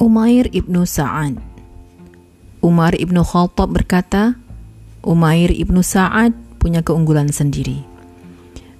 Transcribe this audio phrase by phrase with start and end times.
[0.00, 1.36] Umair ibnu Sa'ad
[2.64, 4.32] Umar ibnu Khattab berkata,
[5.04, 7.84] Umair ibnu Sa'ad punya keunggulan sendiri.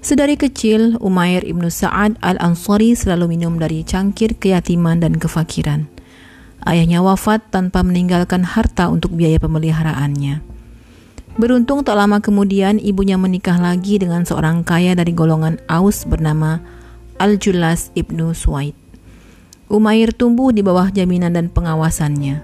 [0.01, 5.93] Sedari kecil, Umair ibnu Sa'ad al-Ansari selalu minum dari cangkir keyatiman dan kefakiran.
[6.65, 10.41] Ayahnya wafat tanpa meninggalkan harta untuk biaya pemeliharaannya.
[11.37, 16.65] Beruntung tak lama kemudian ibunya menikah lagi dengan seorang kaya dari golongan Aus bernama
[17.21, 18.80] Al-Julas ibnu Suwaid.
[19.71, 22.43] Umair tumbuh di bawah jaminan dan pengawasannya.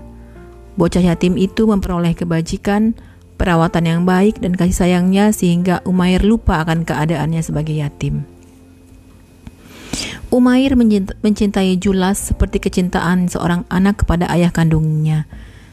[0.78, 2.94] Bocah yatim itu memperoleh kebajikan,
[3.34, 8.22] perawatan yang baik dan kasih sayangnya sehingga Umair lupa akan keadaannya sebagai yatim.
[10.30, 10.78] Umair
[11.22, 15.26] mencintai Julas seperti kecintaan seorang anak kepada ayah kandungnya.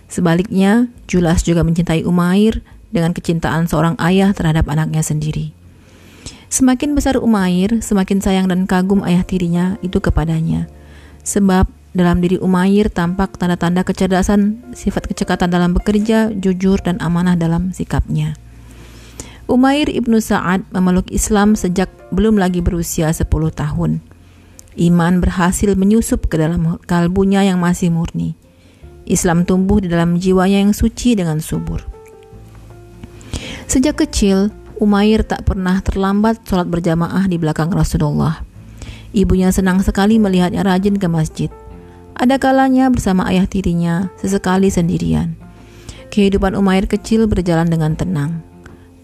[0.09, 5.53] Sebaliknya, Julas juga mencintai Umair dengan kecintaan seorang ayah terhadap anaknya sendiri.
[6.49, 10.65] Semakin besar Umair, semakin sayang dan kagum ayah tirinya itu kepadanya.
[11.23, 17.71] Sebab dalam diri Umair tampak tanda-tanda kecerdasan, sifat kecekatan dalam bekerja, jujur dan amanah dalam
[17.71, 18.35] sikapnya.
[19.45, 24.01] Umair ibnu Sa'ad memeluk Islam sejak belum lagi berusia 10 tahun.
[24.73, 28.33] Iman berhasil menyusup ke dalam kalbunya yang masih murni.
[29.05, 31.83] Islam tumbuh di dalam jiwanya yang suci dengan subur.
[33.69, 34.49] Sejak kecil,
[34.81, 38.52] Umair tak pernah terlambat sholat berjamaah di belakang Rasulullah.
[39.13, 41.53] Ibunya senang sekali melihatnya rajin ke masjid.
[42.17, 45.37] Ada kalanya bersama ayah tirinya, sesekali sendirian.
[46.09, 48.41] Kehidupan Umair kecil berjalan dengan tenang.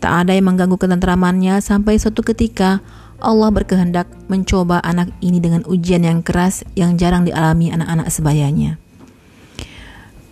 [0.02, 2.82] Tak ada yang mengganggu ketentramannya sampai suatu ketika
[3.22, 8.82] Allah berkehendak mencoba anak ini dengan ujian yang keras yang jarang dialami anak-anak sebayanya.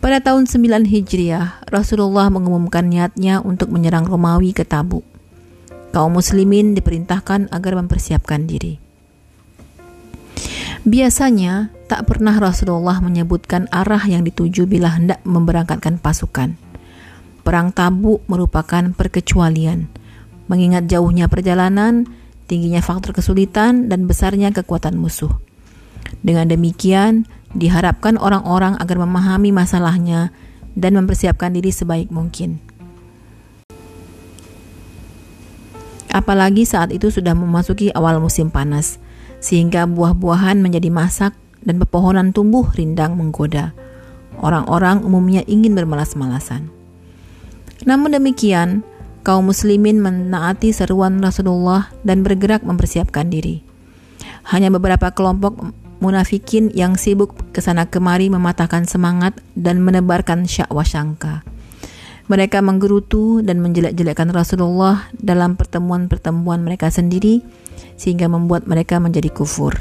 [0.02, 5.04] Pada tahun 9 Hijriah, Rasulullah mengumumkan niatnya untuk menyerang Romawi ke Tabuk.
[5.94, 8.87] Kaum muslimin diperintahkan agar mempersiapkan diri.
[10.86, 16.60] Biasanya, tak pernah Rasulullah menyebutkan arah yang dituju bila hendak memberangkatkan pasukan.
[17.42, 19.88] Perang Tabuk merupakan perkecualian.
[20.52, 22.06] Mengingat jauhnya perjalanan,
[22.46, 25.32] tingginya faktor kesulitan, dan besarnya kekuatan musuh.
[26.22, 27.24] Dengan demikian,
[27.56, 30.36] diharapkan orang-orang agar memahami masalahnya
[30.76, 32.60] dan mempersiapkan diri sebaik mungkin.
[36.12, 39.00] Apalagi saat itu sudah memasuki awal musim panas,
[39.48, 41.32] sehingga buah-buahan menjadi masak
[41.64, 43.72] dan pepohonan tumbuh rindang menggoda.
[44.44, 46.68] Orang-orang umumnya ingin bermalas-malasan.
[47.88, 48.84] Namun demikian,
[49.24, 53.64] kaum muslimin menaati seruan Rasulullah dan bergerak mempersiapkan diri.
[54.52, 55.72] Hanya beberapa kelompok
[56.04, 61.48] munafikin yang sibuk ke sana kemari mematahkan semangat dan menebarkan syak wasyangka.
[62.28, 67.40] Mereka menggerutu dan menjelek-jelekkan Rasulullah dalam pertemuan-pertemuan mereka sendiri
[67.96, 69.76] sehingga membuat mereka menjadi kufur.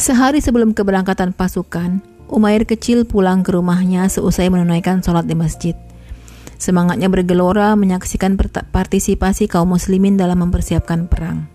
[0.00, 2.00] Sehari sebelum keberangkatan pasukan,
[2.32, 5.76] Umair kecil pulang ke rumahnya seusai menunaikan sholat di masjid.
[6.56, 8.40] Semangatnya bergelora menyaksikan
[8.72, 11.52] partisipasi kaum muslimin dalam mempersiapkan perang.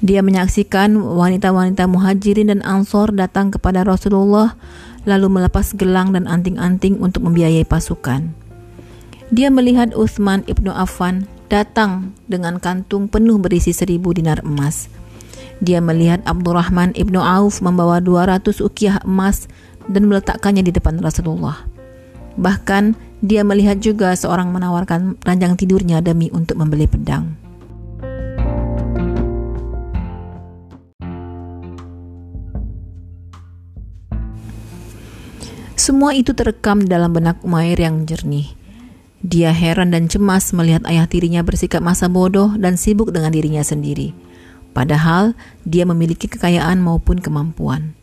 [0.00, 4.56] Dia menyaksikan wanita-wanita muhajirin dan ansor datang kepada Rasulullah
[5.06, 8.34] lalu melepas gelang dan anting-anting untuk membiayai pasukan.
[9.30, 14.90] Dia melihat Utsman ibnu Affan datang dengan kantung penuh berisi seribu dinar emas.
[15.62, 19.48] Dia melihat Abdurrahman ibnu Auf membawa 200 ukiah emas
[19.88, 21.64] dan meletakkannya di depan Rasulullah.
[22.36, 27.45] Bahkan dia melihat juga seorang menawarkan ranjang tidurnya demi untuk membeli pedang.
[35.86, 38.58] Semua itu terekam dalam benak Umair yang jernih.
[39.22, 44.10] Dia heran dan cemas melihat ayah tirinya bersikap masa bodoh dan sibuk dengan dirinya sendiri.
[44.74, 47.94] Padahal dia memiliki kekayaan maupun kemampuan.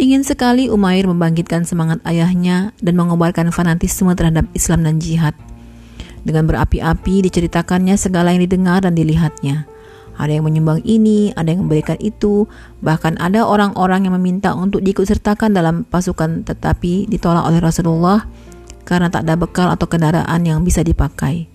[0.00, 5.36] Ingin sekali Umair membangkitkan semangat ayahnya dan mengobarkan fanatisme terhadap Islam dan jihad.
[6.24, 9.68] Dengan berapi-api diceritakannya segala yang didengar dan dilihatnya.
[10.18, 12.50] Ada yang menyumbang ini, ada yang memberikan itu,
[12.82, 18.26] bahkan ada orang-orang yang meminta untuk diikutsertakan dalam pasukan tetapi ditolak oleh Rasulullah
[18.82, 21.46] karena tak ada bekal atau kendaraan yang bisa dipakai.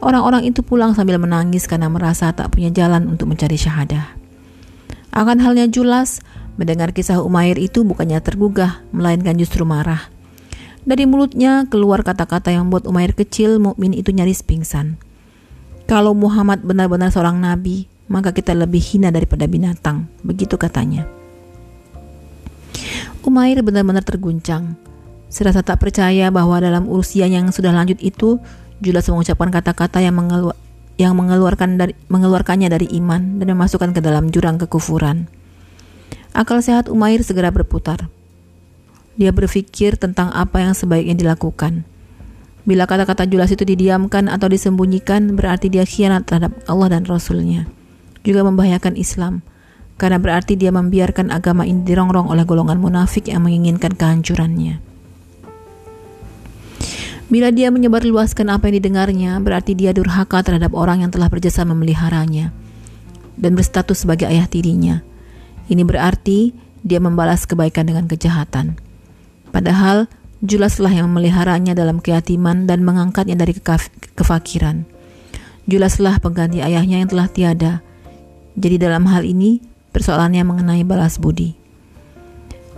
[0.00, 4.16] Orang-orang itu pulang sambil menangis karena merasa tak punya jalan untuk mencari syahadah.
[5.12, 6.20] Akan halnya Julas,
[6.56, 10.08] Mendengar kisah Umair itu bukannya tergugah, melainkan justru marah.
[10.88, 14.96] Dari mulutnya keluar kata-kata yang membuat Umair kecil mukmin itu nyaris pingsan.
[15.86, 21.06] Kalau Muhammad benar-benar seorang nabi, maka kita lebih hina daripada binatang, begitu katanya.
[23.22, 24.74] Umair benar-benar terguncang.
[25.30, 28.38] Serasa tak percaya bahwa dalam usia yang sudah lanjut itu,
[28.82, 30.66] Julas mengucapkan kata-kata yang mengeluarkan
[30.96, 35.28] yang mengeluarkan dari, mengeluarkannya dari iman dan memasukkan ke dalam jurang kekufuran.
[36.32, 38.08] Akal sehat Umair segera berputar.
[39.16, 41.84] Dia berpikir tentang apa yang sebaiknya dilakukan.
[42.66, 47.70] Bila kata-kata Julas itu didiamkan atau disembunyikan, berarti dia khianat terhadap Allah dan Rasulnya.
[48.26, 49.46] Juga membahayakan Islam,
[49.94, 54.82] karena berarti dia membiarkan agama ini dirongrong oleh golongan munafik yang menginginkan kehancurannya.
[57.26, 62.50] Bila dia menyebarluaskan apa yang didengarnya, berarti dia durhaka terhadap orang yang telah berjasa memeliharanya
[63.38, 65.06] dan berstatus sebagai ayah tirinya.
[65.66, 66.54] Ini berarti
[66.86, 68.78] dia membalas kebaikan dengan kejahatan.
[69.50, 70.06] Padahal
[70.44, 73.56] Julaslah yang memeliharanya dalam keyatiman dan mengangkatnya dari
[74.12, 74.84] kefakiran.
[75.64, 77.80] Julaslah pengganti ayahnya yang telah tiada.
[78.52, 79.64] Jadi dalam hal ini
[79.96, 81.56] persoalannya mengenai balas budi.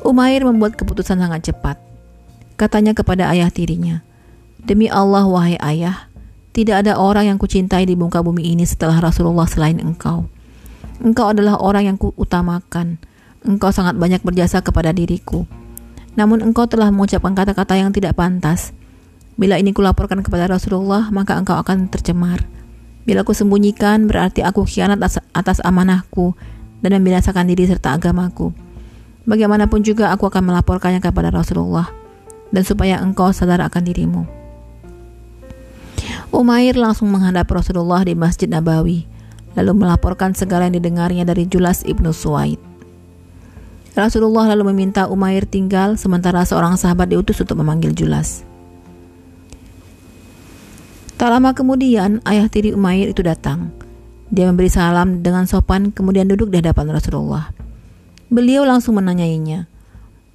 [0.06, 1.82] Umair membuat keputusan sangat cepat.
[2.54, 4.06] Katanya kepada ayah tirinya,
[4.62, 6.06] Demi Allah wahai ayah,
[6.54, 10.30] tidak ada orang yang kucintai di muka bumi ini setelah Rasulullah selain engkau.
[11.02, 13.02] Engkau adalah orang yang kuutamakan.
[13.42, 15.46] Engkau sangat banyak berjasa kepada diriku
[16.18, 18.74] namun engkau telah mengucapkan kata-kata yang tidak pantas.
[19.38, 22.42] Bila ini kulaporkan kepada Rasulullah, maka engkau akan tercemar.
[23.06, 24.98] Bila aku sembunyikan, berarti aku khianat
[25.30, 26.34] atas, amanahku
[26.82, 28.50] dan membinasakan diri serta agamaku.
[29.30, 31.86] Bagaimanapun juga aku akan melaporkannya kepada Rasulullah
[32.50, 34.22] dan supaya engkau sadar akan dirimu.
[36.34, 39.06] Umair langsung menghadap Rasulullah di Masjid Nabawi,
[39.54, 42.67] lalu melaporkan segala yang didengarnya dari Julas ibnu Suwaid.
[43.98, 48.46] Rasulullah lalu meminta Umair tinggal sementara seorang sahabat diutus untuk memanggil Julas.
[51.18, 53.74] Tak lama kemudian, ayah tiri Umair itu datang.
[54.30, 57.50] Dia memberi salam dengan sopan kemudian duduk di hadapan Rasulullah.
[58.30, 59.66] Beliau langsung menanyainya,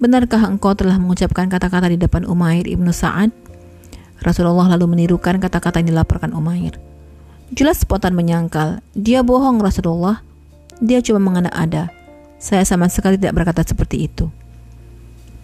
[0.03, 3.31] Benarkah engkau telah mengucapkan kata-kata di depan Umair ibnu Sa'ad?
[4.19, 6.75] Rasulullah lalu menirukan kata-kata yang dilaporkan Umair.
[7.55, 10.19] Julas spontan menyangkal, dia bohong Rasulullah.
[10.83, 12.02] Dia cuma mengada-ada.
[12.43, 14.27] Saya sama sekali tidak berkata seperti itu.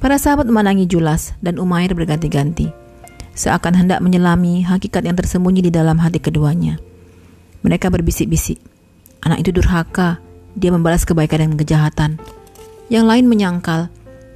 [0.04, 2.76] Para sahabat memandangi Julas dan Umair berganti-ganti,
[3.32, 6.76] seakan hendak menyelami hakikat yang tersembunyi di dalam hati keduanya.
[7.64, 8.60] Mereka berbisik-bisik,
[9.24, 10.20] anak itu durhaka,
[10.60, 12.12] dia membalas kebaikan dan kejahatan.
[12.92, 13.88] Yang lain menyangkal,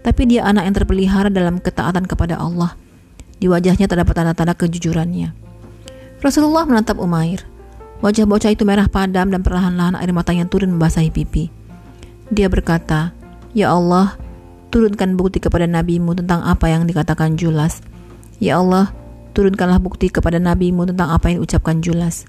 [0.07, 2.79] tapi dia anak yang terpelihara dalam ketaatan kepada Allah.
[3.43, 5.35] Di wajahnya terdapat tanda-tanda kejujurannya.
[6.23, 7.43] Rasulullah menatap Umair.
[7.99, 11.62] Wajah bocah itu merah padam dan perlahan-lahan air matanya turun membasahi pipi.
[12.33, 13.13] Dia berkata,
[13.53, 14.17] Ya Allah,
[14.73, 17.85] turunkan bukti kepada nabimu tentang apa yang dikatakan Julas.
[18.41, 18.89] Ya Allah,
[19.37, 22.25] turunkanlah bukti kepada nabimu tentang apa yang diucapkan Julas.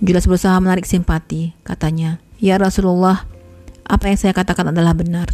[0.00, 3.28] Julas berusaha menarik simpati, katanya, Ya Rasulullah,
[3.84, 5.28] apa yang saya katakan adalah benar.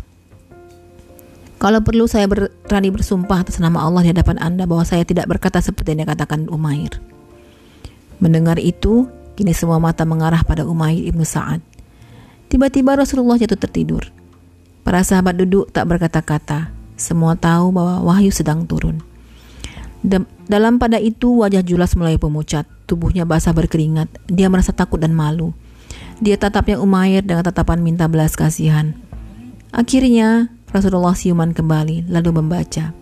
[1.63, 5.63] Kalau perlu saya berani bersumpah atas nama Allah di hadapan Anda bahwa saya tidak berkata
[5.63, 6.99] seperti yang dikatakan Umair.
[8.19, 9.07] Mendengar itu,
[9.39, 11.72] kini semua mata mengarah pada Umair ibnu Sa'ad.
[12.53, 14.13] Tiba-tiba Rasulullah jatuh tertidur.
[14.85, 16.69] Para sahabat duduk tak berkata-kata.
[17.01, 19.01] Semua tahu bahwa wahyu sedang turun.
[20.45, 24.13] Dalam pada itu wajah Julas mulai pemucat, tubuhnya basah berkeringat.
[24.29, 25.57] Dia merasa takut dan malu.
[26.21, 28.93] Dia tatapnya Umair dengan tatapan minta belas kasihan.
[29.73, 32.93] Akhirnya Rasulullah siuman kembali lalu membaca.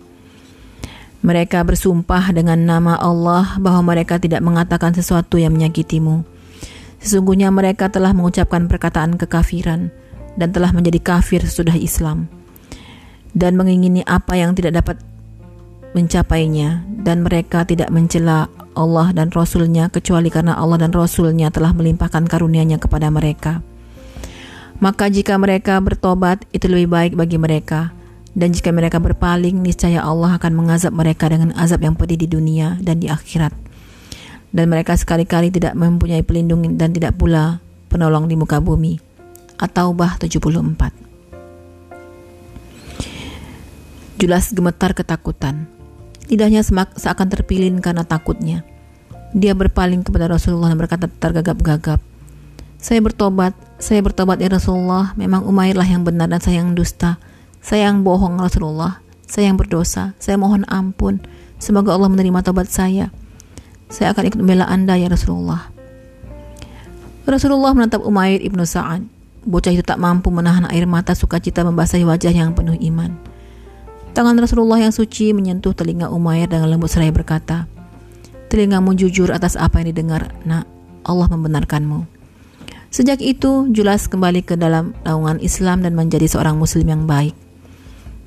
[1.27, 6.23] Mereka bersumpah dengan nama Allah bahwa mereka tidak mengatakan sesuatu yang menyakitimu
[7.01, 9.89] Sesungguhnya mereka telah mengucapkan perkataan kekafiran
[10.37, 12.29] dan telah menjadi kafir sesudah Islam
[13.33, 14.97] dan mengingini apa yang tidak dapat
[15.91, 22.23] mencapainya dan mereka tidak mencela Allah dan Rasulnya kecuali karena Allah dan Rasulnya telah melimpahkan
[22.27, 23.59] karunia-Nya kepada mereka.
[24.79, 27.91] Maka jika mereka bertobat itu lebih baik bagi mereka
[28.31, 32.79] dan jika mereka berpaling niscaya Allah akan mengazab mereka dengan azab yang pedih di dunia
[32.79, 33.51] dan di akhirat
[34.51, 38.99] dan mereka sekali-kali tidak mempunyai pelindung dan tidak pula penolong di muka bumi.
[39.59, 41.01] At-Taubah 74
[44.21, 45.65] Julas gemetar ketakutan.
[46.29, 46.61] Lidahnya
[46.95, 48.61] seakan terpilin karena takutnya.
[49.33, 51.97] Dia berpaling kepada Rasulullah dan berkata tergagap-gagap.
[52.77, 55.17] Saya bertobat, saya bertobat ya Rasulullah.
[55.17, 57.17] Memang Umairlah yang benar dan saya yang dusta.
[57.65, 59.01] Saya yang bohong Rasulullah.
[59.25, 60.13] Saya yang berdosa.
[60.21, 61.17] Saya mohon ampun.
[61.57, 63.09] Semoga Allah menerima tobat saya.
[63.91, 65.67] Saya akan ikut membela Anda ya Rasulullah.
[67.27, 69.03] Rasulullah menatap Umair ibnu Sa'ad.
[69.43, 73.11] Bocah itu tak mampu menahan air mata sukacita membasahi wajah yang penuh iman.
[74.15, 77.67] Tangan Rasulullah yang suci menyentuh telinga Umair dengan lembut seraya berkata,
[78.51, 80.67] Telingamu jujur atas apa yang didengar, nak.
[81.01, 82.05] Allah membenarkanmu.
[82.93, 87.33] Sejak itu, Julas kembali ke dalam naungan Islam dan menjadi seorang muslim yang baik.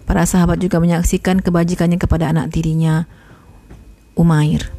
[0.09, 3.07] Para sahabat juga menyaksikan kebajikannya kepada anak tirinya,
[4.19, 4.74] Umair.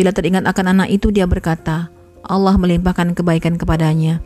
[0.00, 1.92] Bila teringat akan anak itu, dia berkata,
[2.24, 4.24] Allah melimpahkan kebaikan kepadanya.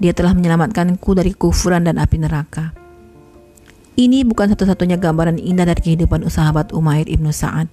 [0.00, 2.72] Dia telah menyelamatkanku dari kufuran dan api neraka.
[4.00, 7.68] Ini bukan satu-satunya gambaran indah dari kehidupan sahabat Umair ibnu Sa'ad.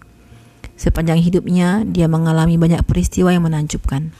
[0.75, 4.11] Sepanjang hidupnya, dia mengalami banyak peristiwa yang menakjubkan.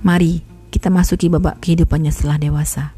[0.00, 0.40] Mari
[0.72, 2.96] kita masuki babak kehidupannya setelah dewasa.